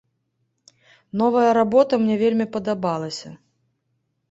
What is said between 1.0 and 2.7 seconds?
Новая работа мне вельмі